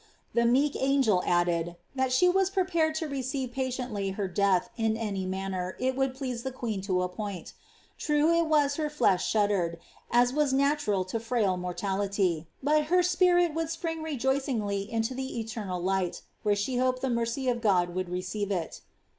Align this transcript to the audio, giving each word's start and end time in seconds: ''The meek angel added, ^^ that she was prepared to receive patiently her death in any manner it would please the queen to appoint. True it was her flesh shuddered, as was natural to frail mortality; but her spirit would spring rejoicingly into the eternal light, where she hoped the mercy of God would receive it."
''The 0.33 0.47
meek 0.47 0.75
angel 0.79 1.21
added, 1.27 1.67
^^ 1.67 1.75
that 1.93 2.11
she 2.11 2.27
was 2.27 2.49
prepared 2.49 2.95
to 2.95 3.07
receive 3.07 3.51
patiently 3.51 4.09
her 4.09 4.27
death 4.27 4.71
in 4.75 4.97
any 4.97 5.27
manner 5.27 5.75
it 5.79 5.95
would 5.95 6.15
please 6.15 6.41
the 6.41 6.51
queen 6.51 6.81
to 6.89 7.03
appoint. 7.03 7.53
True 7.99 8.33
it 8.33 8.47
was 8.47 8.77
her 8.77 8.89
flesh 8.89 9.29
shuddered, 9.29 9.77
as 10.09 10.33
was 10.33 10.53
natural 10.53 11.05
to 11.05 11.19
frail 11.19 11.55
mortality; 11.55 12.47
but 12.63 12.85
her 12.85 13.03
spirit 13.03 13.53
would 13.53 13.69
spring 13.69 14.01
rejoicingly 14.01 14.91
into 14.91 15.13
the 15.13 15.39
eternal 15.39 15.79
light, 15.79 16.23
where 16.41 16.55
she 16.55 16.77
hoped 16.77 17.03
the 17.03 17.09
mercy 17.11 17.47
of 17.47 17.61
God 17.61 17.93
would 17.93 18.09
receive 18.09 18.49
it." 18.49 18.81